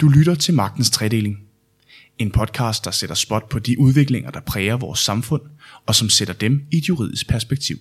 [0.00, 1.38] Du lytter til Magtens Tredeling.
[2.18, 5.42] En podcast, der sætter spot på de udviklinger, der præger vores samfund,
[5.86, 7.76] og som sætter dem i et juridisk perspektiv.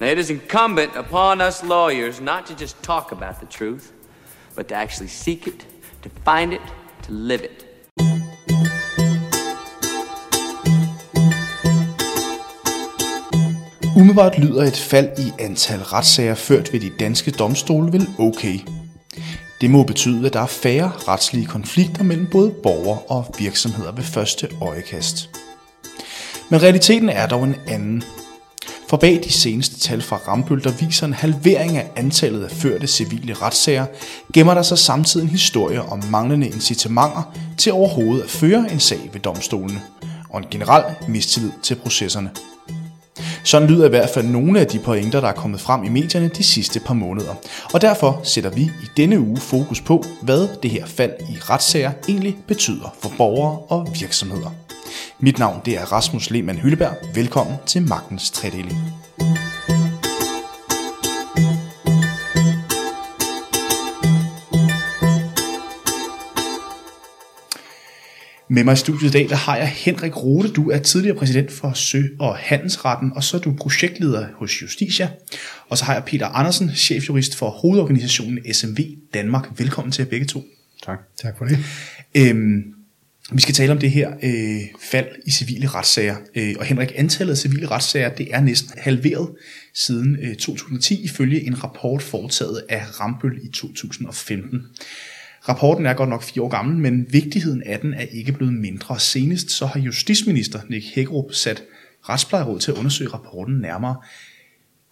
[0.00, 3.84] Now, it is incumbent upon us lawyers not to just talk about the truth,
[4.56, 5.68] but to actually seek it,
[6.02, 6.60] to find it,
[7.02, 7.66] to live it.
[13.96, 18.58] Umiddelbart lyder et fald i antal retssager ført ved de danske domstole vel okay.
[19.62, 24.04] Det må betyde, at der er færre retslige konflikter mellem både borgere og virksomheder ved
[24.04, 25.30] første øjekast.
[26.50, 28.02] Men realiteten er dog en anden.
[28.88, 32.86] For bag de seneste tal fra Rambøl, der viser en halvering af antallet af førte
[32.86, 33.86] civile retssager,
[34.32, 39.10] gemmer der sig samtidig en historie om manglende incitamenter til overhovedet at føre en sag
[39.12, 39.82] ved domstolene,
[40.30, 42.30] og en generel mistillid til processerne.
[43.44, 46.28] Sådan lyder i hvert fald nogle af de pointer, der er kommet frem i medierne
[46.28, 47.34] de sidste par måneder.
[47.74, 51.92] Og derfor sætter vi i denne uge fokus på, hvad det her fald i retssager
[52.08, 54.50] egentlig betyder for borgere og virksomheder.
[55.18, 56.94] Mit navn det er Rasmus Lehmann Hylleberg.
[57.14, 58.78] Velkommen til Magtens Tredeling.
[68.52, 70.48] Med mig i studiet i dag, der har jeg Henrik Rode.
[70.48, 75.08] Du er tidligere præsident for Sø- og Handelsretten, og så er du projektleder hos Justitia.
[75.68, 78.78] Og så har jeg Peter Andersen, chefjurist for hovedorganisationen SMV
[79.14, 79.48] Danmark.
[79.58, 80.44] Velkommen til jer begge to.
[80.86, 80.98] Tak.
[81.22, 81.58] Tak for det.
[82.14, 82.62] Øhm,
[83.32, 86.16] vi skal tale om det her øh, fald i civile retssager.
[86.34, 89.30] Øh, og Henrik, antallet af civile retssager det er næsten halveret
[89.74, 94.62] siden øh, 2010, ifølge en rapport foretaget af Rambøl i 2015.
[95.48, 99.00] Rapporten er godt nok fire år gammel, men vigtigheden af den er ikke blevet mindre.
[99.00, 101.62] Senest så har justitsminister Nick Hækkerup sat
[102.02, 103.96] retsplejeråd til at undersøge rapporten nærmere.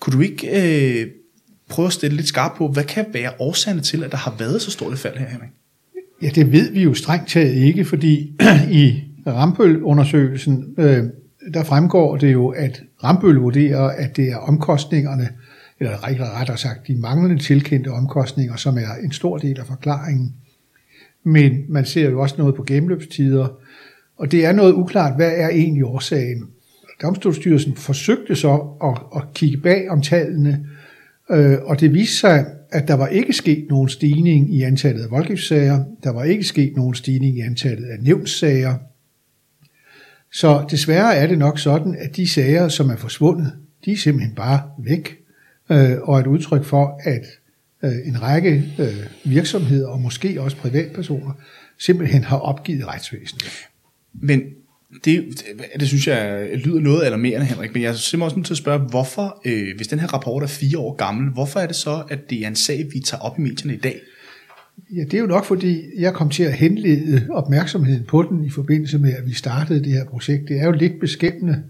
[0.01, 0.49] Kunne du ikke
[1.01, 1.07] øh,
[1.69, 4.63] prøve at stille lidt skarpt på, hvad kan være årsagerne til, at der har været
[4.63, 5.51] så stort et fald her, Henrik?
[6.23, 8.33] Ja, det ved vi jo strengt taget ikke, fordi
[8.83, 11.05] i Rambøl-undersøgelsen, øh,
[11.55, 15.29] der fremgår det jo, at Rambøl vurderer, at det er omkostningerne,
[15.81, 20.35] eller rettere sagt de manglende tilkendte omkostninger, som er en stor del af forklaringen.
[21.25, 23.49] Men man ser jo også noget på gennemløbstider,
[24.17, 26.49] og det er noget uklart, hvad er egentlig årsagen.
[27.03, 28.53] Domstolsstyrelsen forsøgte så
[28.85, 30.67] at, at kigge bag om tallene,
[31.31, 35.11] øh, og det viste sig, at der var ikke sket nogen stigning i antallet af
[35.11, 38.75] voldgiftssager, der var ikke sket nogen stigning i antallet af nævnssager.
[40.33, 43.53] Så desværre er det nok sådan, at de sager, som er forsvundet,
[43.85, 45.20] de er simpelthen bare væk,
[45.71, 47.25] øh, og et udtryk for, at
[47.85, 51.33] øh, en række øh, virksomheder og måske også privatpersoner
[51.79, 53.45] simpelthen har opgivet retsvæsenet.
[54.15, 54.41] Men
[55.05, 55.45] det,
[55.81, 58.59] det synes jeg lyder noget alarmerende, Henrik, men jeg er simpelthen også nødt til at
[58.59, 62.03] spørge, hvorfor, øh, hvis den her rapport er fire år gammel, hvorfor er det så,
[62.11, 64.01] at det er en sag, vi tager op i medierne i dag?
[64.97, 68.51] Ja, det er jo nok, fordi jeg kom til at henlede opmærksomheden på den i
[68.51, 70.49] forbindelse med, at vi startede det her projekt.
[70.49, 71.63] Det er jo lidt beskæmmende,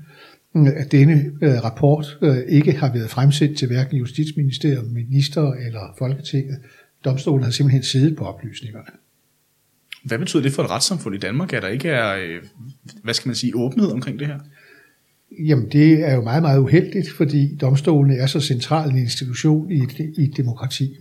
[0.54, 6.58] at denne øh, rapport øh, ikke har været fremsat til hverken Justitsministeriet, minister eller Folketinget.
[7.04, 8.90] Domstolen har simpelthen siddet på oplysningerne.
[10.04, 12.42] Hvad betyder det for et retssamfund i Danmark, at der ikke er, øh,
[13.02, 14.38] hvad skal man sige, åbenhed omkring det her?
[15.38, 19.78] Jamen det er jo meget, meget uheldigt, fordi domstolene er så central en institution i
[19.78, 20.96] et, i et demokrati.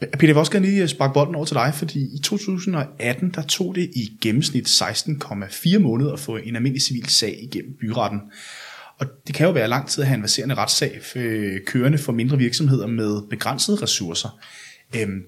[0.00, 3.30] Peter, jeg vil også gerne lige øh, sparke bolden over til dig, fordi i 2018,
[3.30, 8.20] der tog det i gennemsnit 16,4 måneder at få en almindelig civil sag igennem byretten.
[8.98, 12.12] Og det kan jo være lang tid at have en verserende retssag øh, kørende for
[12.12, 14.38] mindre virksomheder med begrænsede ressourcer.
[14.96, 15.22] Øhm,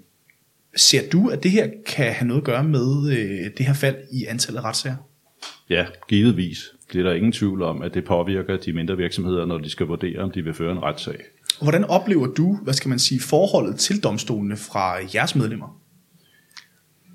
[0.77, 3.97] ser du, at det her kan have noget at gøre med øh, det her fald
[4.13, 4.97] i antallet af retssager?
[5.71, 6.65] Ja, givetvis.
[6.93, 9.87] Det er der ingen tvivl om, at det påvirker de mindre virksomheder, når de skal
[9.87, 11.19] vurdere, om de vil føre en retssag.
[11.61, 15.79] Hvordan oplever du, hvad skal man sige, forholdet til domstolene fra jeres medlemmer?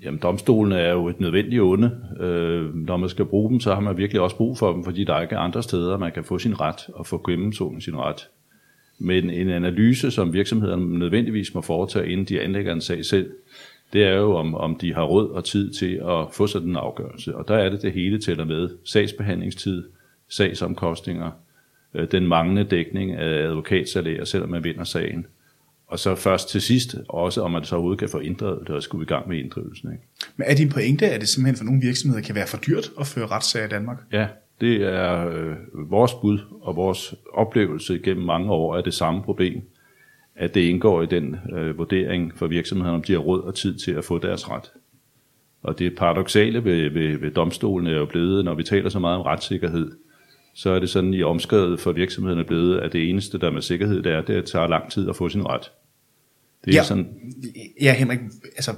[0.02, 2.00] Jamen, domstolene er jo et nødvendigt onde.
[2.20, 5.04] Øh, når man skal bruge dem, så har man virkelig også brug for dem, fordi
[5.04, 8.28] der er ikke andre steder, man kan få sin ret og få gennemsonet sin ret.
[8.98, 13.30] Men en analyse, som virksomhederne nødvendigvis må foretage, inden de anlægger en sag selv,
[13.92, 16.76] det er jo, om, om de har råd og tid til at få sådan en
[16.76, 17.36] afgørelse.
[17.36, 18.70] Og der er det det hele tæller med.
[18.84, 19.84] Sagsbehandlingstid,
[20.28, 21.30] sagsomkostninger,
[22.12, 25.26] den manglende dækning af advokatsalærer, selvom man vinder sagen.
[25.86, 28.82] Og så først til sidst også, om man så overhovedet kan få inddrevet det og
[28.82, 29.92] skulle i gang med inddrivelsen.
[29.92, 30.04] Ikke?
[30.36, 33.06] Men er din pointe, at det simpelthen for nogle virksomheder kan være for dyrt at
[33.06, 33.98] føre retssager i Danmark?
[34.12, 34.26] Ja,
[34.60, 35.56] det er øh,
[35.90, 39.62] vores bud og vores oplevelse gennem mange år af det samme problem,
[40.36, 43.78] at det indgår i den øh, vurdering for virksomhederne, om de har råd og tid
[43.78, 44.72] til at få deres ret.
[45.62, 49.16] Og det paradoxale ved, ved, ved domstolen er jo blevet, når vi taler så meget
[49.16, 49.90] om retssikkerhed,
[50.58, 54.02] så er det sådan i omskrevet for virksomhederne blevet, at det eneste, der med sikkerhed,
[54.02, 55.70] det er, det tager lang tid at få sin ret.
[56.64, 57.08] Det er ja, sådan...
[57.80, 58.18] ja, Henrik,
[58.56, 58.70] altså,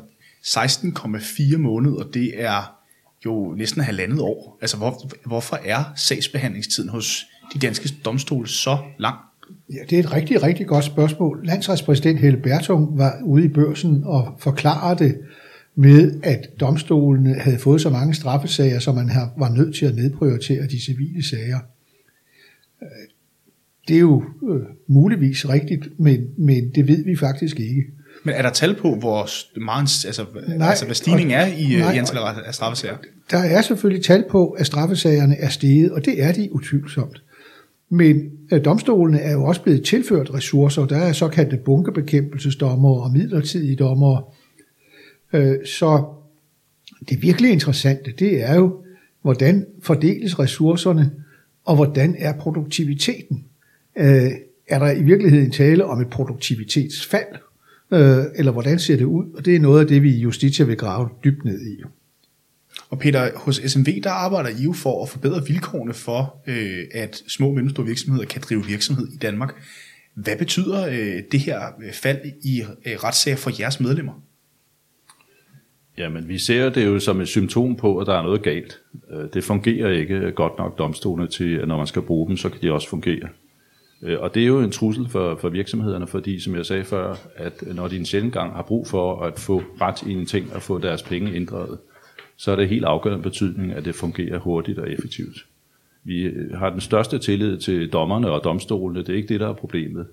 [0.42, 2.76] 16,4 måneder, det er
[3.24, 4.58] jo næsten halvandet år.
[4.60, 9.16] Altså hvor, hvorfor er sagsbehandlingstiden hos de danske domstole så lang?
[9.72, 11.40] Ja, det er et rigtig, rigtig godt spørgsmål.
[11.44, 15.18] Landsretspræsident Helle Bertung var ude i børsen og forklarede det
[15.74, 20.66] med, at domstolene havde fået så mange straffesager, så man var nødt til at nedprioritere
[20.66, 21.58] de civile sager.
[22.82, 22.88] Øh,
[23.88, 27.84] det er jo øh, muligvis rigtigt, men, men det ved vi faktisk ikke.
[28.24, 29.28] Men er der tal på, hvor
[29.60, 30.24] meget, altså,
[30.56, 32.96] nej, altså hvad stigningen er i, nej, i antal af straffesager?
[33.30, 37.22] Der er selvfølgelig tal på, at straffesagerne er steget, og det er de utvivlsomt.
[37.90, 40.86] Men øh, domstolene er jo også blevet tilført ressourcer.
[40.86, 44.34] Der er såkaldte bunkebekæmpelsesdommer og midlertidige dommer.
[45.32, 46.04] Øh, så
[47.08, 48.84] det virkelig interessante, det er jo,
[49.22, 51.12] hvordan fordeles ressourcerne,
[51.64, 53.44] og hvordan er produktiviteten?
[53.98, 54.30] Øh,
[54.68, 57.34] er der i virkeligheden tale om et produktivitetsfald,
[57.92, 59.24] øh, eller hvordan ser det ud?
[59.34, 61.82] Og det er noget af det, vi i Justitia vil grave dybt ned i.
[62.90, 67.22] Og Peter, hos SMV, der arbejder I jo for at forbedre vilkårene for, øh, at
[67.28, 69.54] små og mellemstore virksomheder kan drive virksomhed i Danmark.
[70.14, 71.60] Hvad betyder øh, det her
[71.92, 74.12] fald i øh, retssager for jeres medlemmer?
[76.00, 78.80] Jamen, vi ser det jo som et symptom på, at der er noget galt.
[79.10, 82.48] Øh, det fungerer ikke godt nok domstolene til, at når man skal bruge dem, så
[82.48, 83.28] kan de også fungere.
[84.02, 87.16] Øh, og det er jo en trussel for, for virksomhederne, fordi som jeg sagde før,
[87.36, 90.54] at når de en sjældent gang har brug for at få ret i en ting
[90.54, 91.78] og få deres penge inddraget,
[92.36, 95.46] så er det helt afgørende betydning, at det fungerer hurtigt og effektivt.
[96.04, 99.00] Vi har den største tillid til dommerne og domstolene.
[99.00, 100.06] Det er ikke det, der er problemet.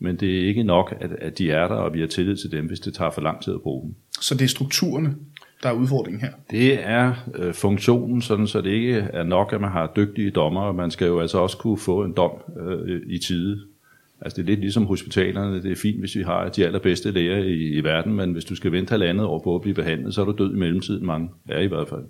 [0.00, 2.52] Men det er ikke nok, at, at de er der, og vi har tillid til
[2.52, 3.94] dem, hvis det tager for lang tid at bruge dem.
[4.20, 5.16] Så det er strukturerne,
[5.62, 6.32] der er udfordringen her?
[6.50, 10.72] Det er øh, funktionen, sådan så det ikke er nok, at man har dygtige dommer.
[10.72, 12.30] Man skal jo altså også kunne få en dom
[12.60, 13.60] øh, i tide.
[14.20, 15.62] Altså det er lidt ligesom hospitalerne.
[15.62, 18.54] Det er fint, hvis vi har de allerbedste læger i, i verden, men hvis du
[18.54, 21.06] skal vente halvandet år på at blive behandlet, så er du død i mellemtiden.
[21.06, 22.02] Mange er i hvert fald.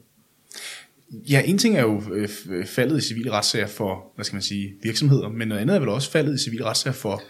[1.30, 2.28] Ja, en ting er jo øh,
[2.66, 5.88] faldet i civile retssager for, hvad skal man sige, virksomheder, men noget andet er vel
[5.88, 7.22] også faldet i civile retssager for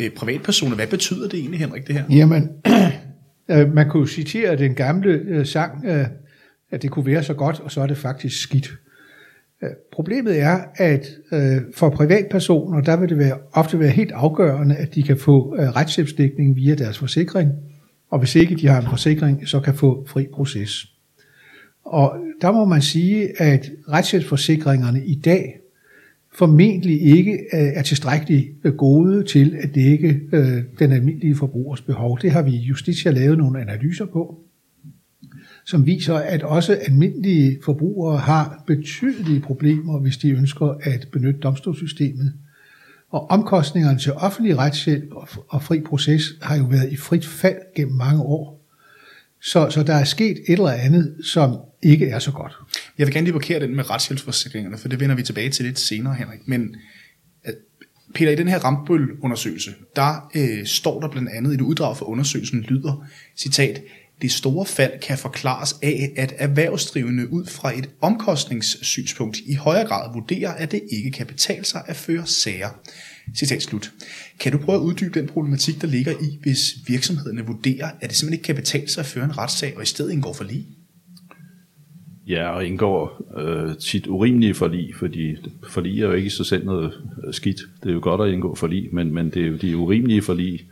[0.00, 0.76] øh, privatpersoner.
[0.76, 2.04] Hvad betyder det egentlig, Henrik, det her?
[2.10, 2.48] Jamen,
[3.50, 6.06] øh, man kunne jo citere den gamle øh, sang, øh,
[6.70, 8.72] at det kunne være så godt, og så er det faktisk skidt.
[9.62, 14.76] Øh, problemet er, at øh, for privatpersoner, der vil det være, ofte være helt afgørende,
[14.76, 17.50] at de kan få øh, retshjælpsdækning via deres forsikring,
[18.10, 20.86] og hvis ikke de har en forsikring, så kan få fri proces.
[21.84, 25.60] Og der må man sige, at retshjælpsforsikringerne i dag
[26.34, 32.18] formentlig ikke øh, er tilstrækkeligt øh, gode til at dække øh, den almindelige forbrugers behov.
[32.22, 34.44] Det har vi i Justitia lavet nogle analyser på
[35.66, 42.32] som viser, at også almindelige forbrugere har betydelige problemer, hvis de ønsker at benytte domstolssystemet.
[43.10, 45.10] Og omkostningerne til offentlig retshjælp
[45.48, 48.63] og fri proces har jo været i frit fald gennem mange år.
[49.44, 52.52] Så, så der er sket et eller andet, som ikke er så godt.
[52.98, 55.78] Jeg vil gerne lige blokere den med retshjælpsforsikringerne, for det vender vi tilbage til lidt
[55.78, 56.48] senere, Henrik.
[56.48, 56.76] Men
[57.46, 57.52] øh,
[58.14, 62.60] Peter, i den her Rambøl-undersøgelse, der øh, står der blandt andet et uddrag for undersøgelsen
[62.60, 63.06] lyder,
[63.36, 63.82] citat,
[64.22, 70.12] det store fald kan forklares af, at erhvervsdrivende ud fra et omkostningssynspunkt i højere grad
[70.12, 72.68] vurderer, at det ikke kan betale sig at føre sager.
[73.36, 73.92] Citat slut.
[74.40, 78.16] Kan du prøve at uddybe den problematik, der ligger i, hvis virksomhederne vurderer, at det
[78.16, 80.66] simpelthen ikke kan betale sig at føre en retssag, og i stedet indgår for lige?
[82.26, 85.36] Ja, og indgår øh, tit urimelige forlig, fordi
[85.68, 86.92] forlig er jo ikke i sig selv noget
[87.26, 87.60] øh, skidt.
[87.82, 90.66] Det er jo godt at indgå forlig, men, men det er jo de urimelige forlig,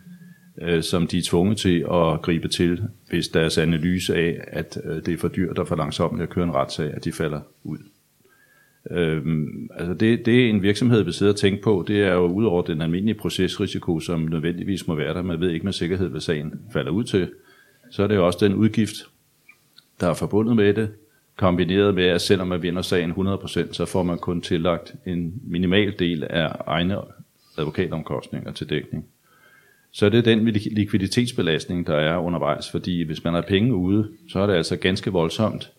[0.63, 4.97] øh, som de er tvunget til at gribe til, hvis deres analyse af, at øh,
[4.97, 7.79] det er for dyrt og for langsomt at køre en retssag, at de falder ud.
[8.91, 12.45] Øhm, altså det, det en virksomhed vil sidde og tænke på, det er jo ud
[12.45, 16.21] over den almindelige procesrisiko, som nødvendigvis må være der, man ved ikke med sikkerhed, hvad
[16.21, 17.31] sagen falder ud til,
[17.91, 18.95] så er det jo også den udgift,
[20.01, 20.91] der er forbundet med det,
[21.37, 25.95] kombineret med, at selvom man vinder sagen 100%, så får man kun tillagt en minimal
[25.99, 26.97] del af egne
[27.59, 29.07] advokatomkostninger til dækning
[29.93, 32.71] så det er den likviditetsbelastning, der er undervejs.
[32.71, 35.73] Fordi hvis man har penge ude, så er det altså ganske voldsomt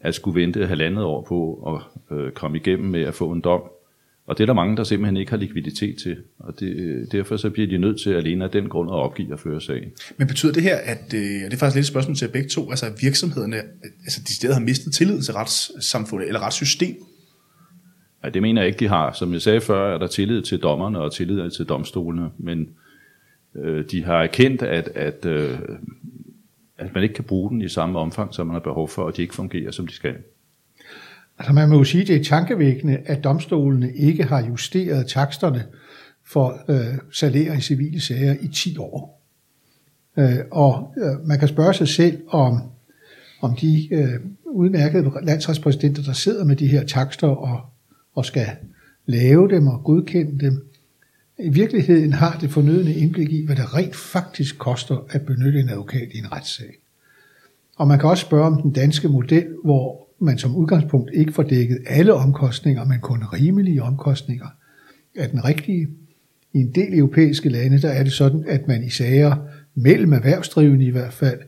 [0.00, 3.62] at skulle vente halvandet år på at øh, komme igennem med at få en dom.
[4.26, 6.16] Og det er der mange, der simpelthen ikke har likviditet til.
[6.38, 9.40] Og det, derfor så bliver de nødt til alene af den grund at opgive at
[9.40, 9.90] føre sagen.
[10.16, 12.48] Men betyder det her, at, øh, og det er faktisk lidt et spørgsmål til begge
[12.48, 13.56] to, altså at virksomhederne
[14.04, 16.96] altså de steder har mistet tilliden til retssamfundet eller retssystemet?
[18.22, 19.12] Nej, det mener jeg ikke, de har.
[19.12, 22.30] Som jeg sagde før, er der tillid til dommerne og tillid til domstolene.
[22.38, 22.68] Men
[23.64, 25.58] Øh, de har erkendt, at, at, øh,
[26.78, 29.16] at man ikke kan bruge den i samme omfang, som man har behov for, og
[29.16, 30.14] de ikke fungerer, som de skal.
[31.38, 35.64] Altså man må jo sige, at det er tankevækkende, at domstolene ikke har justeret taksterne
[36.26, 39.24] for øh, salærer i civile sager i 10 år.
[40.18, 42.62] Øh, og øh, man kan spørge sig selv, om,
[43.40, 47.60] om de øh, udmærkede landsretspræsidenter, der sidder med de her takster og,
[48.14, 48.46] og skal
[49.06, 50.67] lave dem og godkende dem,
[51.38, 55.68] i virkeligheden har det fornødne indblik i, hvad det rent faktisk koster at benytte en
[55.68, 56.78] advokat i en retssag.
[57.76, 61.42] Og man kan også spørge om den danske model, hvor man som udgangspunkt ikke får
[61.42, 64.46] dækket alle omkostninger, men kun rimelige omkostninger,
[65.16, 65.88] er den rigtige.
[66.52, 69.36] I en del europæiske lande, der er det sådan, at man i sager
[69.74, 71.40] mellem erhvervsdrivende i hvert fald,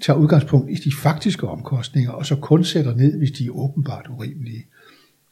[0.00, 4.06] tager udgangspunkt i de faktiske omkostninger, og så kun sætter ned, hvis de er åbenbart
[4.10, 4.66] urimelige.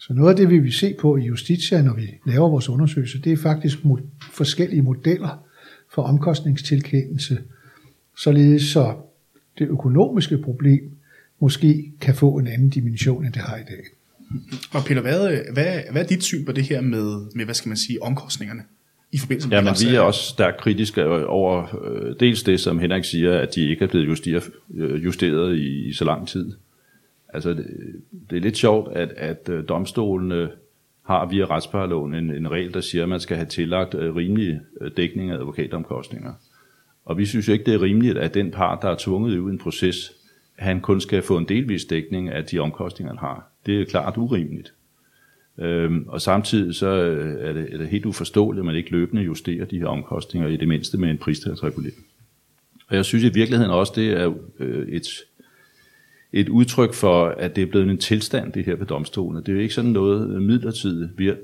[0.06, 3.22] Så noget af det, vi vil se på i Justitia, når vi laver vores undersøgelse,
[3.22, 3.78] det er faktisk
[4.32, 5.44] forskellige modeller
[5.94, 7.38] for omkostningstilkendelse,
[8.18, 8.94] således så
[9.58, 10.80] det økonomiske problem
[11.40, 13.84] måske kan få en anden dimension, end det har i dag.
[14.72, 17.68] Og Peter, hvad, hvad, hvad er dit syn på det her med, med hvad skal
[17.68, 18.62] man sige, omkostningerne?
[19.12, 22.78] i forbindelse med Ja, men vi er også stærkt kritiske over øh, dels det, som
[22.78, 26.52] Henrik siger, at de ikke er blevet justeret, øh, justeret i, i så lang tid.
[27.32, 27.66] Altså, det,
[28.30, 30.50] det er lidt sjovt, at, at øh, domstolene
[31.02, 34.60] har via retsparloven en, en regel, der siger, at man skal have tillagt øh, rimelig
[34.80, 36.32] øh, dækning af advokatomkostninger.
[37.04, 39.50] Og vi synes jo ikke, det er rimeligt, at den part, der er tvunget ud
[39.50, 40.12] i en proces,
[40.54, 43.50] han kun skal få en delvis dækning af de omkostninger, han har.
[43.66, 44.74] Det er klart urimeligt.
[45.58, 46.86] Øhm, og samtidig så
[47.40, 50.56] er det, er det helt uforståeligt, at man ikke løbende justerer de her omkostninger, i
[50.56, 52.06] det mindste med en pristalsregulering.
[52.88, 54.34] Og jeg synes i virkeligheden også, det er
[54.88, 55.06] et
[56.50, 59.42] udtryk for, at det er blevet en tilstand, det her ved domstolen.
[59.42, 61.10] Det er jo ikke sådan noget midlertidigt.
[61.18, 61.36] Vi har,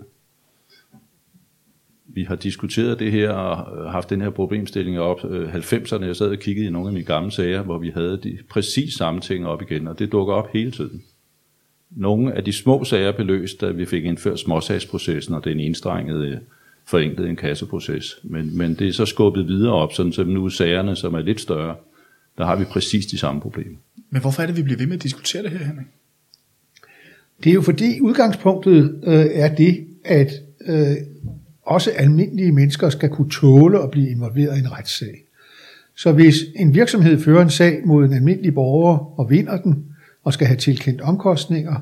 [2.07, 5.25] vi har diskuteret det her og øh, haft den her problemstilling op.
[5.31, 8.21] Øh, 90'erne, jeg sad og kiggede i nogle af mine gamle sager, hvor vi havde
[8.23, 11.03] de præcis samme ting op igen, og det dukker op hele tiden.
[11.91, 16.29] Nogle af de små sager blev løst, da vi fik indført småsagsprocessen og den enstrengede
[16.29, 16.37] øh,
[16.87, 18.19] forenklede en kasseproces.
[18.23, 21.41] Men, men det er så skubbet videre op, sådan så nu sagerne, som er lidt
[21.41, 21.77] større,
[22.39, 23.77] der har vi præcis de samme problemer.
[24.11, 25.87] Men hvorfor er det, vi bliver ved med at diskutere det her, Henrik?
[27.45, 30.33] Det er jo fordi udgangspunktet øh, er det, at
[30.67, 30.97] øh,
[31.63, 35.25] også almindelige mennesker skal kunne tåle at blive involveret i en retssag.
[35.97, 39.85] Så hvis en virksomhed fører en sag mod en almindelig borger og vinder den,
[40.25, 41.81] og skal have tilkendt omkostninger,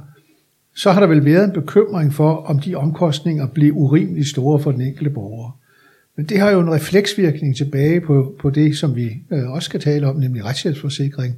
[0.75, 4.73] så har der vel været en bekymring for, om de omkostninger bliver urimeligt store for
[4.73, 5.59] den enkelte borger.
[6.17, 9.81] Men det har jo en refleksvirkning tilbage på, på det, som vi øh, også skal
[9.81, 11.37] tale om, nemlig retshjælpsforsikring.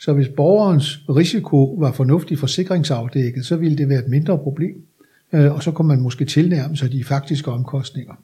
[0.00, 4.86] Så hvis borgerens risiko var fornuftigt forsikringsafdækket, så ville det være et mindre problem,
[5.32, 8.14] øh, og så kunne man måske tilnærme sig de faktiske omkostninger.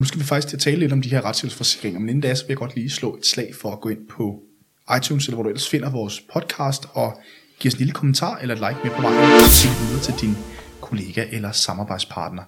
[0.00, 2.50] Nu skal vi faktisk tale lidt om de her retshjælpsforsikringer, men inden da, så vil
[2.50, 4.42] jeg godt lige slå et slag for at gå ind på
[4.96, 7.20] iTunes, eller hvor du ellers finder vores podcast, og
[7.58, 10.14] give os en lille kommentar eller et like med på vejen, og sig videre til
[10.26, 10.34] din
[10.80, 12.42] kollega eller samarbejdspartner.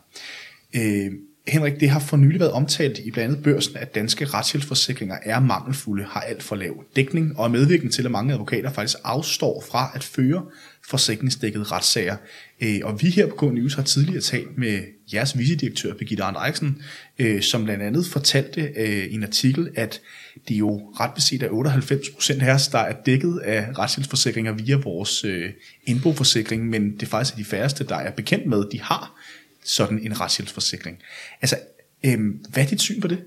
[0.77, 1.13] Øh,
[1.49, 5.41] Henrik, det har for nylig været omtalt i blandt andet børsen, at danske retshjælpsforsikringer er
[5.41, 9.65] mangelfulde, har alt for lav dækning og er medvirkende til, at mange advokater faktisk afstår
[9.71, 10.45] fra at føre
[10.89, 12.17] forsikringsdækket retssager.
[12.61, 14.81] Øh, og vi her på K-News har tidligere talt med
[15.15, 16.83] jeres vicedirektør, Birgitte Andriksen,
[17.19, 20.01] øh, som blandt andet fortalte øh, i en artikel, at
[20.49, 25.51] det jo ret beset er 98% her, der er dækket af retshjælpsforsikringer via vores øh,
[25.85, 29.21] indboforsikring, men det er faktisk de færreste, der er bekendt med, de har
[29.67, 30.99] sådan en retshjælpsforsikring.
[31.43, 31.57] Altså,
[32.05, 33.19] øhm, hvad er dit syn på det?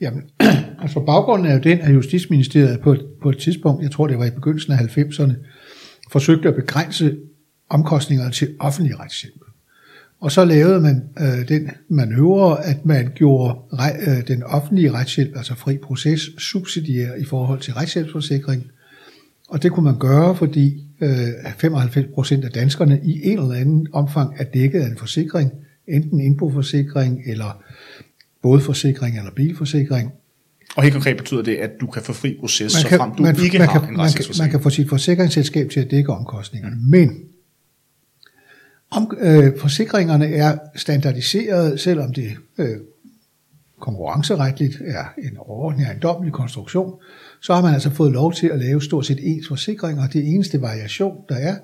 [0.00, 0.22] Jamen,
[0.82, 4.18] altså baggrunden er jo den, at Justitsministeriet på et, på et tidspunkt, jeg tror det
[4.18, 5.32] var i begyndelsen af 90'erne,
[6.10, 7.16] forsøgte at begrænse
[7.68, 9.42] omkostningerne til offentlig retshjælp.
[10.20, 13.58] Og så lavede man øh, den manøvre, at man gjorde
[14.06, 18.66] øh, den offentlige retshjælp, altså fri proces, subsidiær i forhold til retshjælpsforsikring.
[19.48, 21.28] Og det kunne man gøre, fordi øh,
[21.64, 25.52] 95% af danskerne i en eller anden omfang er dækket af en forsikring,
[25.88, 27.62] enten indboforsikring eller
[28.42, 30.12] bådforsikring eller bilforsikring.
[30.76, 33.36] Og helt konkret betyder det, at du kan få fri proces, så frem du man,
[33.44, 36.12] ikke man har kan, en man kan, man kan få sit forsikringsselskab til at dække
[36.12, 36.76] omkostningerne.
[36.76, 37.24] Men
[38.90, 42.76] om, øh, forsikringerne er standardiseret, selvom det øh,
[43.80, 46.94] konkurrenceretligt er en overordnet ejendommelig konstruktion,
[47.40, 50.08] så har man altså fået lov til at lave stort set ens forsikringer.
[50.08, 51.56] Det eneste variation, der er,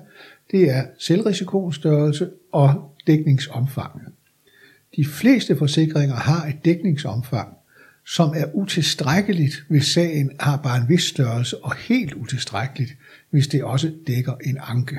[0.51, 4.08] det er selvrisikoens størrelse og dækningsomfanget.
[4.99, 7.53] De fleste forsikringer har et dækningsomfang,
[8.05, 12.91] som er utilstrækkeligt, hvis sagen har bare en vis størrelse, og helt utilstrækkeligt,
[13.29, 14.97] hvis det også dækker en anke.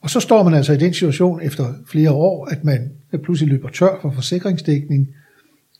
[0.00, 3.68] Og så står man altså i den situation efter flere år, at man pludselig løber
[3.68, 5.08] tør for forsikringsdækning,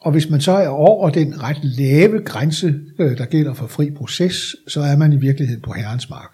[0.00, 3.90] og hvis man så er over den ret lave grænse, øh, der gælder for fri
[3.90, 6.30] proces, så er man i virkeligheden på herrens mark.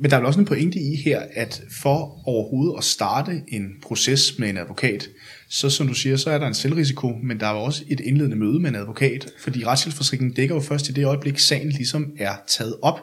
[0.00, 3.68] Men der er vel også en pointe i her, at for overhovedet at starte en
[3.82, 5.08] proces med en advokat,
[5.48, 8.00] så som du siger, så er der en selvrisiko, men der er jo også et
[8.00, 12.12] indledende møde med en advokat, fordi retshjælpsforsikringen dækker jo først i det øjeblik, sagen ligesom
[12.18, 13.00] er taget op.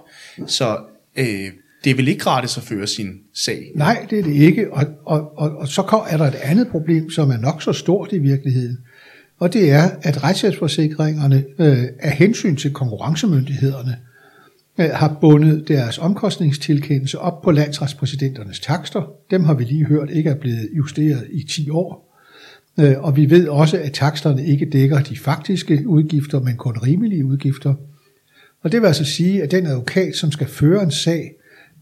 [0.48, 0.78] Så
[1.18, 1.52] øh,
[1.84, 3.72] det er vel ikke gratis at føre sin sag?
[3.76, 4.74] Nej, det er det ikke.
[4.74, 8.12] Og, og, og, og så er der et andet problem, som er nok så stort
[8.12, 8.78] i virkeligheden.
[9.40, 13.98] Og det er, at retshjælpsforsikringerne øh, af hensyn til konkurrencemyndighederne
[14.78, 19.12] øh, har bundet deres omkostningstilkendelse op på landsretspræsidenternes takster.
[19.32, 22.13] Dem har vi lige hørt ikke er blevet justeret i 10 år.
[22.80, 27.26] Øh, og vi ved også, at taksterne ikke dækker de faktiske udgifter, men kun rimelige
[27.26, 27.74] udgifter.
[28.62, 31.32] Og det vil altså sige, at den advokat, som skal føre en sag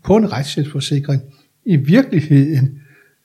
[0.03, 1.21] på en retshjælpsforsikring,
[1.65, 2.79] i virkeligheden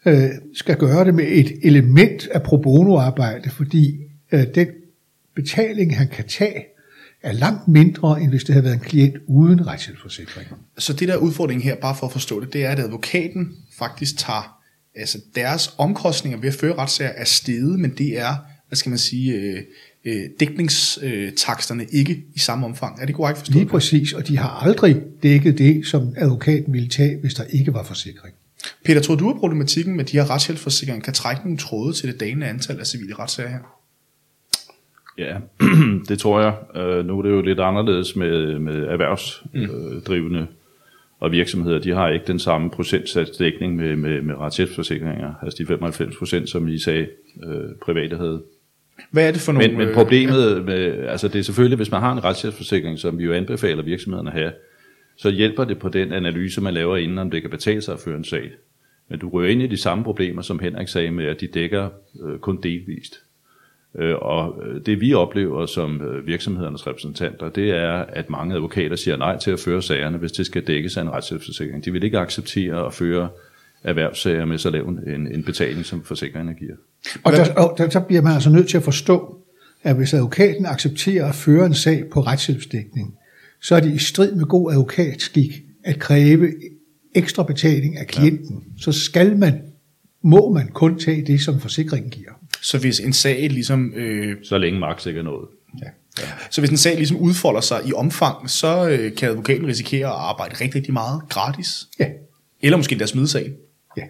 [0.07, 3.97] øh, skal gøre det med et element af pro bono-arbejde, fordi
[4.33, 4.69] øh, den
[5.35, 6.65] betaling, han kan tage,
[7.23, 10.49] er langt mindre, end hvis det havde været en klient uden retshjælpsforsikring.
[10.79, 14.19] Så det der udfordring her, bare for at forstå det, det er, at advokaten faktisk
[14.19, 14.56] tager,
[14.97, 18.37] altså deres omkostninger ved at føre retssager er steget, men det er,
[18.69, 19.63] hvad skal man sige, øh,
[20.05, 23.03] øh, dækningstaksterne ikke i samme omfang.
[23.03, 23.57] Er det korrekt forstået?
[23.57, 27.75] Lige præcis, og de har aldrig dækket det, som advokaten ville tage, hvis der ikke
[27.75, 28.35] var forsikring.
[28.85, 32.21] Peter, tror du, at problematikken med de her retshjælpsforsikringer kan trække nogle tråde til det
[32.21, 33.59] dagende antal af civile retssager her?
[35.19, 35.37] Ja,
[36.09, 36.55] det tror jeg.
[36.75, 40.47] Uh, nu er det jo lidt anderledes med, med erhvervsdrivende mm.
[41.21, 41.79] Og virksomheder.
[41.79, 46.69] De har ikke den samme procentsatsdækning med, med, med retshjælpsforsikringer, altså de 95 procent, som
[46.69, 47.09] I sagde,
[47.47, 48.43] uh, private havde.
[49.11, 49.69] Hvad er det for nogle...
[49.69, 53.25] Men, men problemet, med, altså det er selvfølgelig, hvis man har en retshjælpsforsikring, som vi
[53.25, 54.53] jo anbefaler virksomhederne at have,
[55.17, 58.01] så hjælper det på den analyse, man laver inden, om det kan betale sig at
[58.01, 58.51] føre en sag.
[59.09, 61.89] Men du rører ind i de samme problemer, som Henrik sagde med, at de dækker
[62.25, 63.15] øh, kun delvist.
[63.99, 64.55] Øh, og
[64.87, 69.51] det vi oplever som øh, virksomhedernes repræsentanter, det er, at mange advokater siger nej til
[69.51, 71.85] at føre sagerne, hvis det skal dækkes af en retshjælpsforsikring.
[71.85, 73.29] De vil ikke acceptere at føre
[73.85, 76.75] erhvervssager med så lav en, en betaling, som forsikringen giver.
[77.25, 79.37] Og der, og der, der bliver man altså nødt til at forstå,
[79.83, 83.15] at hvis advokaten accepterer at føre en sag på retshjælpsdækning,
[83.63, 86.53] så er det i strid med god advokatskik at kræve
[87.15, 88.57] ekstra betaling af klienten.
[88.57, 88.83] Ja.
[88.83, 89.63] Så skal man,
[90.23, 92.33] må man kun tage det, som forsikringen giver.
[92.63, 93.93] Så hvis en sag ligesom...
[93.97, 95.49] Øh, så længe magt ikke er noget.
[95.83, 95.89] Ja.
[96.19, 96.29] Ja.
[96.51, 100.13] Så hvis en sag ligesom udfolder sig i omfang, så øh, kan advokaten risikere at
[100.13, 101.87] arbejde rigtig, rigtig meget gratis.
[101.99, 102.07] Ja.
[102.63, 103.53] Eller måske deres smide sagen.
[103.97, 104.03] Ja.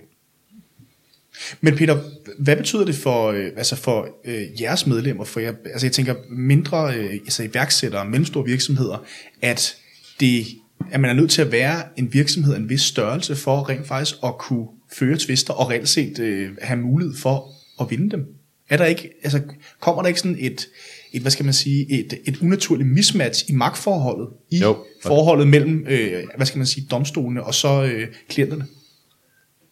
[1.61, 1.99] Men Peter,
[2.39, 5.25] hvad betyder det for, øh, altså for øh, jeres medlemmer?
[5.25, 9.05] For jeg, altså jeg tænker mindre øh, altså iværksættere, mellemstore virksomheder,
[9.43, 9.77] at,
[10.21, 10.47] det,
[10.93, 13.87] at man er nødt til at være en virksomhed af en vis størrelse for rent
[13.87, 18.27] faktisk at kunne føre tvister og reelt set øh, have mulighed for at vinde dem.
[18.69, 19.41] Er der ikke, altså,
[19.81, 20.69] kommer der ikke sådan et,
[21.13, 24.77] et, hvad skal man sige, et, et unaturligt mismatch i magtforholdet, i jo.
[25.03, 28.67] forholdet mellem, øh, hvad skal man sige, domstolene og så øh, klienterne?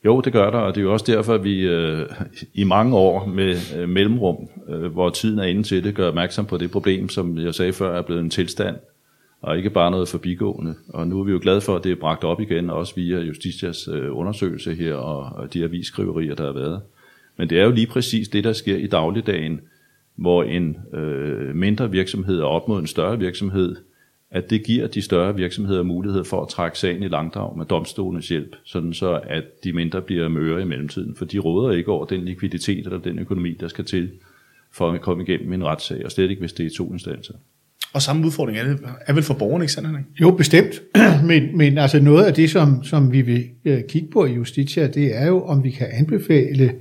[0.04, 2.06] Jo, det gør der, og det er jo også derfor, at vi øh,
[2.54, 4.36] i mange år med øh, mellemrum,
[4.68, 7.72] øh, hvor tiden er inde til det, gør opmærksom på det problem, som jeg sagde
[7.72, 8.76] før, er blevet en tilstand,
[9.40, 10.74] og ikke bare noget forbigående.
[10.88, 13.18] Og nu er vi jo glade for, at det er bragt op igen, også via
[13.18, 16.80] Justitias øh, undersøgelse her, og, og de avisskriverier, der har været.
[17.36, 19.60] Men det er jo lige præcis det, der sker i dagligdagen,
[20.16, 23.76] hvor en øh, mindre virksomhed er op mod en større virksomhed,
[24.30, 28.28] at det giver de større virksomheder mulighed for at trække sagen i langdrag med domstolens
[28.28, 32.04] hjælp, sådan så at de mindre bliver møre i mellemtiden, for de råder ikke over
[32.04, 34.10] den likviditet eller den økonomi, der skal til
[34.72, 37.34] for at komme igennem en retssag, og slet ikke hvis det er to instanser.
[37.92, 39.88] Og samme udfordring er, det, er vel for borgerne, ikke sandt?
[40.20, 40.82] Jo, bestemt.
[41.30, 44.86] men, men altså noget af det, som, som vi vil øh, kigge på i Justitia,
[44.86, 46.74] det er jo, om vi kan anbefale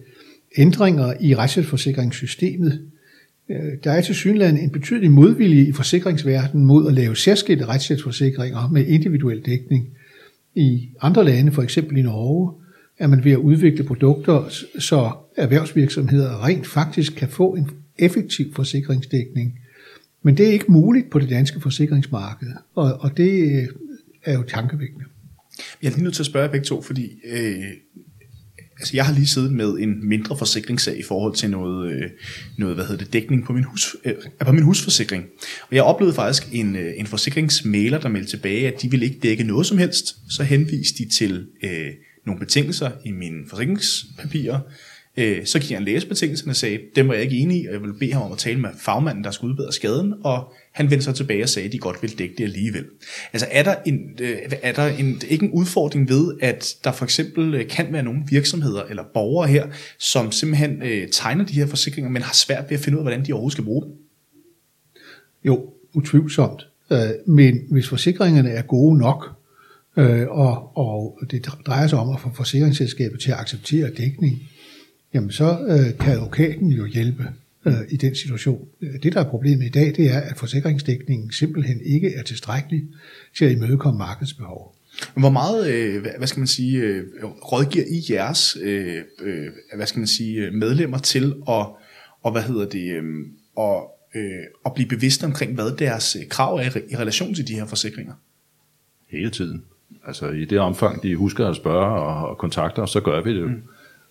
[0.57, 2.81] ændringer i retshjælpsforsikringssystemet.
[3.49, 8.69] Øh, der er til synligheden en betydelig modvilje i forsikringsverdenen mod at lave særskilte retshjælpsforsikringer
[8.69, 9.89] med individuel dækning.
[10.55, 12.53] I andre lande, for eksempel i Norge,
[12.99, 19.59] er man ved at udvikle produkter, så erhvervsvirksomheder rent faktisk kan få en effektiv forsikringsdækning.
[20.23, 23.67] Men det er ikke muligt på det danske forsikringsmarked, og, og det øh,
[24.23, 25.05] er jo tankevækkende.
[25.81, 27.63] Jeg er lige nødt til at spørge begge to, fordi øh,
[28.79, 32.09] altså jeg har lige siddet med en mindre forsikringssag i forhold til noget, øh,
[32.57, 34.13] noget hvad hedder det, dækning på min, hus, øh,
[34.45, 35.25] på min husforsikring.
[35.69, 39.19] Og jeg oplevede faktisk en, øh, en forsikringsmæler, der meldte tilbage, at de ville ikke
[39.23, 40.15] dække noget som helst.
[40.29, 41.87] Så henviste de til øh,
[42.25, 44.59] nogle betingelser i mine forsikringspapirer,
[45.17, 47.73] Øh, så gik jeg en læsebetingelserne og sagde, dem var jeg ikke enig i, og
[47.73, 50.91] jeg ville bede ham om at tale med fagmanden, der skulle udbedre skaden, og han
[50.91, 52.85] vendte sig tilbage og sagde, at de godt ville dække det alligevel.
[53.33, 57.05] Altså er der, en, øh, er der en, ikke en udfordring ved, at der for
[57.05, 59.67] eksempel øh, kan være nogle virksomheder eller borgere her,
[59.99, 63.03] som simpelthen øh, tegner de her forsikringer, men har svært ved at finde ud af,
[63.03, 63.91] hvordan de overhovedet skal bruge dem?
[65.43, 66.67] Jo, utvivlsomt.
[66.91, 69.29] Øh, men hvis forsikringerne er gode nok,
[70.29, 74.41] og, og det drejer sig om at få forsikringsselskabet til at acceptere dækning,
[75.13, 77.27] jamen så øh, kan advokaten jo hjælpe
[77.65, 78.67] øh, i den situation.
[79.03, 82.83] Det, der er problemet i dag, det er, at forsikringsdækningen simpelthen ikke er tilstrækkelig
[83.37, 84.75] til at imødekomme markedsbehov.
[85.15, 89.99] Hvor meget, øh, hvad skal man sige, øh, rådgiver I jeres, øh, øh, hvad skal
[89.99, 91.67] man sige, medlemmer til at,
[92.23, 93.03] og hvad hedder det, øh,
[93.55, 97.65] og, øh, at blive bevidste omkring, hvad deres krav er i relation til de her
[97.65, 98.13] forsikringer?
[99.09, 99.63] Hele tiden.
[100.07, 103.33] Altså i det omfang, de husker at spørge og, og kontakte os, så gør vi
[103.33, 103.47] det jo.
[103.47, 103.61] Mm.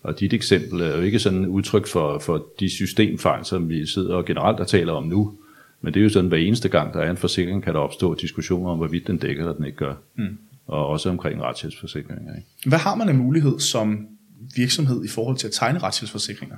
[0.03, 4.15] Og dit eksempel er jo ikke sådan udtryk for, for de systemfejl, som vi sidder
[4.15, 5.33] og generelt og taler om nu.
[5.81, 8.13] Men det er jo sådan, hver eneste gang, der er en forsikring, kan der opstå
[8.13, 9.93] diskussioner om, hvorvidt den dækker eller den ikke gør.
[10.15, 10.37] Mm.
[10.67, 12.35] Og også omkring retshjælpsforsikringer.
[12.35, 12.47] Ikke?
[12.65, 14.07] Hvad har man af mulighed som
[14.55, 16.57] virksomhed i forhold til at tegne retshjælpsforsikringer?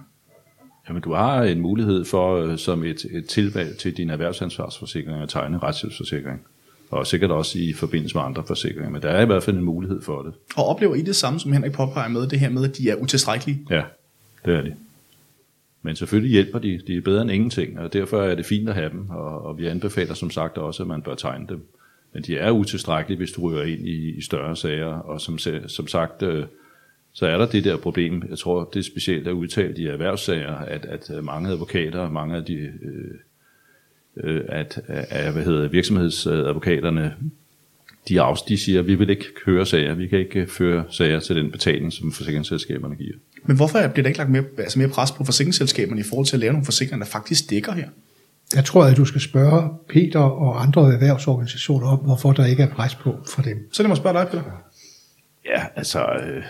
[0.89, 5.29] Jamen, du har en mulighed for, øh, som et, et tilvalg til din erhvervsansvarsforsikring, at
[5.29, 6.41] tegne retshjælpsforsikring
[6.95, 9.63] og sikkert også i forbindelse med andre forsikringer, men der er i hvert fald en
[9.63, 10.33] mulighed for det.
[10.55, 12.95] Og oplever I det samme, som Henrik påpeger med, det her med, at de er
[12.95, 13.59] utilstrækkelige?
[13.69, 13.83] Ja,
[14.45, 14.75] det er de.
[15.81, 18.75] Men selvfølgelig hjælper de, de er bedre end ingenting, og derfor er det fint at
[18.75, 21.67] have dem, og, og vi anbefaler som sagt også, at man bør tegne dem.
[22.13, 25.87] Men de er utilstrækkelige, hvis du ryger ind i, i større sager, og som, som
[25.87, 26.45] sagt, øh,
[27.13, 30.55] så er der det der problem, jeg tror, det er specielt er udtalt i erhvervssager,
[30.55, 33.15] at, at mange advokater, mange af de øh,
[34.23, 37.13] øh, at, at hvad hedder, virksomhedsadvokaterne
[38.07, 41.19] de, afs, de siger, at vi vil ikke køre sager, vi kan ikke føre sager
[41.19, 43.15] til den betaling, som forsikringsselskaberne giver.
[43.43, 46.35] Men hvorfor bliver der ikke lagt mere, altså mere pres på forsikringsselskaberne i forhold til
[46.35, 47.89] at lave nogle forsikringer, der faktisk dækker her?
[48.55, 52.69] Jeg tror, at du skal spørge Peter og andre erhvervsorganisationer om, hvorfor der ikke er
[52.69, 53.67] pres på for dem.
[53.71, 54.43] Så det må spørge dig, Peter.
[55.45, 56.43] Ja, altså, øh,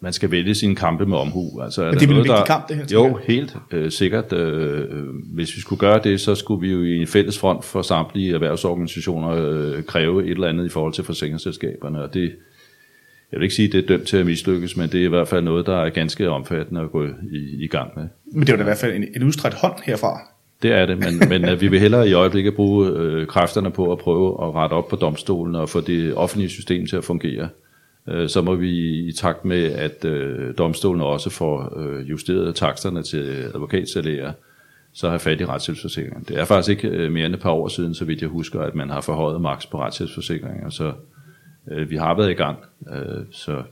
[0.00, 1.60] man skal vælge sine kampe med omhu.
[1.62, 2.84] Altså, Men det er vel en vigtig kamp, det her?
[2.92, 4.32] Jo, helt øh, sikkert.
[4.32, 4.88] Øh,
[5.34, 8.34] hvis vi skulle gøre det, så skulle vi jo i en fælles front for samtlige
[8.34, 12.32] erhvervsorganisationer øh, kræve et eller andet i forhold til forsikringsselskaberne, og det,
[13.32, 15.08] jeg vil ikke sige, at det er dømt til at mislykkes, men det er i
[15.08, 18.08] hvert fald noget, der er ganske omfattende at gå i, i gang med.
[18.32, 20.20] Men det er jo i hvert fald en, en udstrækt hånd herfra.
[20.62, 23.92] Det er det, men, men øh, vi vil hellere i øjeblikket bruge øh, kræfterne på
[23.92, 27.48] at prøve at rette op på domstolen og få det offentlige system til at fungere.
[28.08, 33.02] Øh, så må vi i takt med, at øh, domstolen også får øh, justeret taksterne
[33.02, 34.32] til advokatsalærer,
[34.92, 36.24] så har fat i retshjælpsforsikringen.
[36.28, 38.60] Det er faktisk ikke øh, mere end et par år siden, så vidt jeg husker,
[38.60, 40.92] at man har forhøjet maks på retshjælpsforsikringer, så
[41.70, 42.58] øh, vi har været i gang.
[42.92, 43.62] Øh, så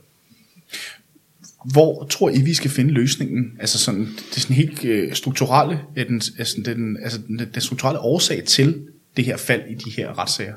[1.73, 3.57] hvor tror I, vi skal finde løsningen?
[3.59, 8.87] Altså sådan, det er sådan helt strukturelle, den, altså den, altså den strukturelle årsag til
[9.17, 10.53] det her fald i de her retssager?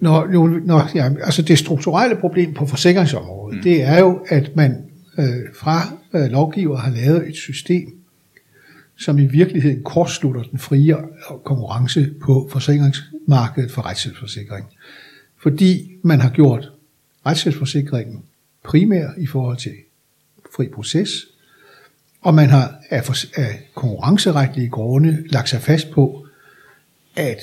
[0.00, 3.62] Når, jo, når, ja, altså det strukturelle problem på forsikringsområdet, mm.
[3.62, 4.84] det er jo, at man
[5.18, 7.98] øh, fra øh, lovgiver har lavet et system,
[8.96, 10.96] som i virkeligheden kortslutter den frie
[11.44, 14.66] konkurrence på forsikringsmarkedet for retshjælpsforsikring.
[15.42, 16.72] Fordi man har gjort
[17.26, 18.22] retshjælpsforsikringen
[18.64, 19.72] primær i forhold til
[20.56, 21.10] fri proces,
[22.20, 26.26] og man har af, af konkurrenceretlige grunde lagt sig fast på,
[27.16, 27.38] at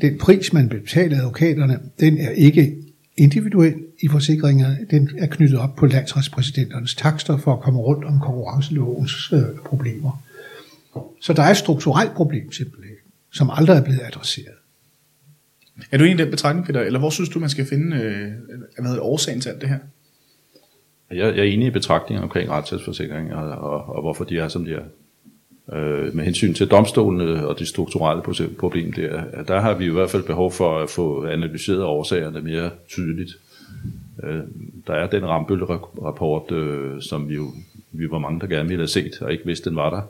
[0.00, 2.76] den pris, man betaler advokaterne, den er ikke
[3.16, 4.86] individuel i forsikringerne.
[4.90, 10.22] Den er knyttet op på landsretspræsidenternes takster for at komme rundt om konkurrencelovens øh, problemer.
[11.20, 12.96] Så der er et strukturelt problem simpelthen,
[13.32, 14.54] som aldrig er blevet adresseret.
[15.90, 18.32] Er du enig i den betragtning, Peter, eller hvor synes du, man skal finde øh,
[18.78, 19.78] hvad hedder, årsagen til alt det her?
[21.10, 24.64] Jeg, jeg er enig i betragtningen omkring retshjælpsforsikring og, og, og hvorfor de er, som
[24.64, 24.82] de er.
[25.72, 28.22] Øh, med hensyn til domstolene og det strukturelle
[28.58, 32.70] problem der, der har vi i hvert fald behov for at få analyseret årsagerne mere
[32.88, 33.30] tydeligt.
[34.22, 34.40] Øh,
[34.86, 37.52] der er den Rambøl-rapport, øh, som vi jo
[37.92, 40.02] vi var mange, der gerne ville have set, og ikke vidste, den var der.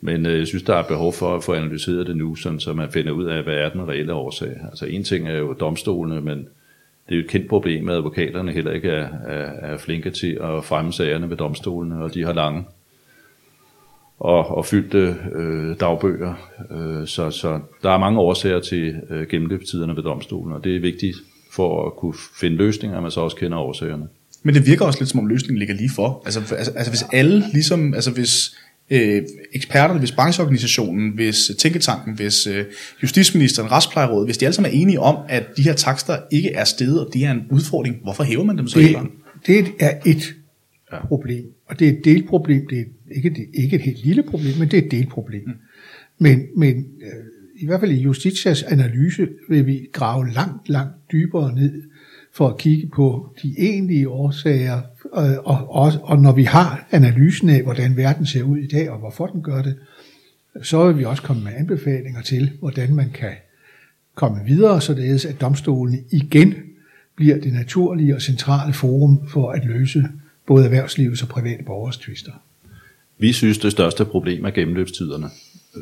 [0.00, 2.72] Men øh, jeg synes, der er behov for at få analyseret det nu, sådan, så
[2.72, 4.56] man finder ud af, hvad er den reelle årsag.
[4.70, 6.38] Altså en ting er jo domstolene, men
[7.08, 10.38] det er jo et kendt problem, at advokaterne heller ikke er, er, er flinke til
[10.42, 12.64] at fremme sagerne ved domstolene, og de har lange
[14.20, 16.34] og, og fyldte øh, dagbøger.
[16.70, 20.80] Øh, så, så der er mange årsager til øh, gennemløbstiderne ved domstolen, og det er
[20.80, 21.16] vigtigt
[21.52, 24.08] for at kunne finde løsninger, at man så også kender årsagerne.
[24.42, 26.22] Men det virker også lidt som om løsningen ligger lige for.
[26.24, 28.56] Altså, altså, altså hvis alle ligesom, altså hvis
[28.90, 32.64] øh, eksperterne, hvis brancheorganisationen, hvis tænketanken, hvis øh,
[33.02, 36.64] justitsministeren, retsplejerådet, hvis de alle sammen er enige om, at de her takster ikke er
[36.64, 38.96] stedet, og de er en udfordring, hvorfor hæver man dem så det,
[39.46, 40.34] Det er et
[41.08, 44.58] problem, og det er et delproblem, det er ikke, det, ikke et helt lille problem,
[44.58, 45.42] men det er et delproblem.
[45.46, 45.52] Mm.
[46.18, 47.24] Men, men øh,
[47.56, 51.82] i hvert fald i Justitias analyse vil vi grave langt, langt dybere ned
[52.32, 54.80] for at kigge på de egentlige årsager,
[55.16, 58.90] øh, og, og, og når vi har analysen af, hvordan verden ser ud i dag,
[58.90, 59.76] og hvorfor den gør det,
[60.62, 63.32] så vil vi også komme med anbefalinger til, hvordan man kan
[64.14, 66.54] komme videre, således at domstolen igen
[67.16, 70.04] bliver det naturlige og centrale forum for at løse
[70.46, 72.32] både erhvervslivets og private borgers tvister.
[73.20, 75.26] Vi synes, det største problem er gennemløbstiderne.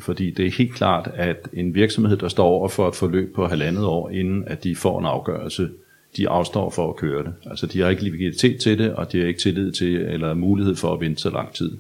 [0.02, 3.46] Fordi det er helt klart, at en virksomhed, der står over for et forløb på
[3.46, 5.68] halvandet år, inden at de får en afgørelse,
[6.16, 7.32] de afstår for at køre det.
[7.46, 10.76] Altså de har ikke likviditet til det, og de har ikke tillid til eller mulighed
[10.76, 11.72] for at vente så lang tid.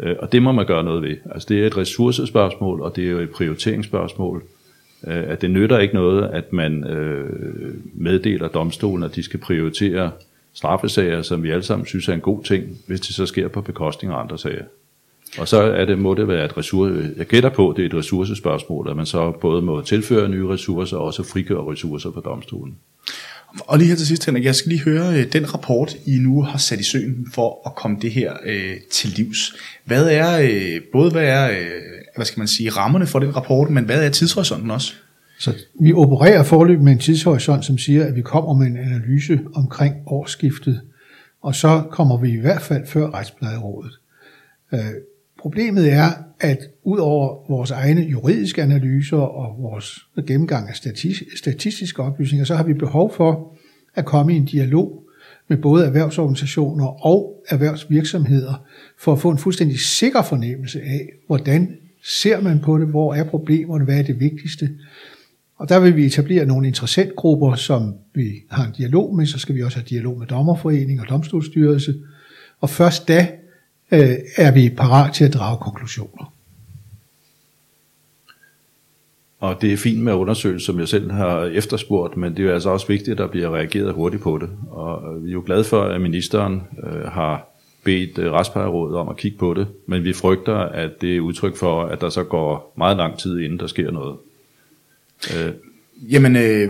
[0.00, 1.16] Øh, og det må man gøre noget ved.
[1.30, 4.42] Altså det er et ressourcespørgsmål, og det er jo et prioriteringsspørgsmål.
[5.06, 10.10] Øh, at det nytter ikke noget, at man øh, meddeler domstolen, at de skal prioritere
[10.54, 13.60] straffesager, som vi alle sammen synes er en god ting, hvis det så sker på
[13.60, 14.64] bekostning af andre sager.
[15.38, 17.94] Og så er det, må det være et ressource, jeg gætter på, det er et
[17.94, 22.76] ressourcespørgsmål, at man så både må tilføre nye ressourcer og også frigøre ressourcer på domstolen.
[23.58, 26.42] Og lige her til sidst, Henrik, jeg skal lige høre øh, den rapport, I nu
[26.42, 29.54] har sat i søen for at komme det her øh, til livs.
[29.84, 31.70] Hvad er, øh, både hvad er, øh,
[32.16, 34.94] hvad skal man sige, rammerne for den rapport, men hvad er tidshorisonten også?
[35.40, 39.40] Så vi opererer forløb med en tidshorisont, som siger, at vi kommer med en analyse
[39.54, 40.80] omkring årsskiftet,
[41.42, 43.92] og så kommer vi i hvert fald før retsplejerådet.
[44.72, 44.80] Øh,
[45.38, 46.08] problemet er,
[46.40, 50.74] at udover vores egne juridiske analyser og vores gennemgang af
[51.36, 53.56] statistiske oplysninger, så har vi behov for
[53.94, 55.02] at komme i en dialog
[55.48, 58.64] med både erhvervsorganisationer og erhvervsvirksomheder,
[58.98, 63.24] for at få en fuldstændig sikker fornemmelse af, hvordan ser man på det, hvor er
[63.24, 64.70] problemerne, hvad er det vigtigste,
[65.60, 69.26] og der vil vi etablere nogle interessentgrupper, som vi har en dialog med.
[69.26, 71.94] Så skal vi også have dialog med dommerforening og domstolsstyrelse.
[72.60, 73.28] Og først da
[73.92, 76.34] øh, er vi parat til at drage konklusioner.
[79.40, 82.54] Og det er fint med undersøgelser, som jeg selv har efterspurgt, men det er jo
[82.54, 84.48] altså også vigtigt, at der bliver reageret hurtigt på det.
[84.70, 87.48] Og øh, vi er jo glade for, at ministeren øh, har
[87.84, 91.56] bedt øh, Retsplejerådet om at kigge på det, men vi frygter, at det er udtryk
[91.56, 94.16] for, at der så går meget lang tid, inden der sker noget.
[95.36, 95.52] Øh,
[96.08, 96.68] Jamen, øh,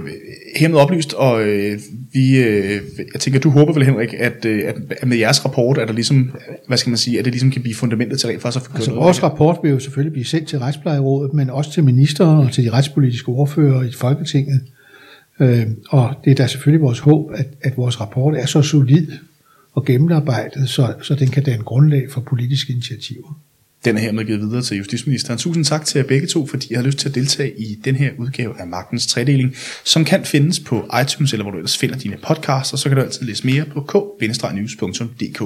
[0.56, 1.78] hermed oplyst, og øh,
[2.12, 2.80] vi, øh,
[3.12, 6.30] jeg tænker, du håber vel, Henrik, at, øh, at med jeres rapport, er der ligesom,
[6.66, 8.94] hvad skal man sige, at det ligesom kan blive fundamentet til rent at få Altså,
[8.94, 12.64] vores rapport vil jo selvfølgelig blive sendt til Retsplejerådet, men også til ministeren og til
[12.64, 14.60] de retspolitiske ordfører i Folketinget.
[15.40, 19.06] Øh, og det er da selvfølgelig vores håb, at, at vores rapport er så solid
[19.72, 23.40] og gennemarbejdet, så, så den kan danne grundlag for politiske initiativer.
[23.84, 25.38] Den er hermed givet videre til justitsministeren.
[25.38, 27.96] Tusind tak til jer begge to, fordi I har lyst til at deltage i den
[27.96, 31.98] her udgave af Magtens Tredeling, som kan findes på iTunes, eller hvor du ellers finder
[31.98, 35.42] dine podcasts, og så kan du altid læse mere på k-news.dk.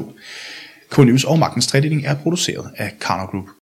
[0.91, 3.47] K-News og Magtens Tredeling er produceret af Karner Group.